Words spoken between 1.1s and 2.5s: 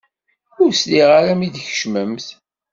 ara mi d-tkecmemt.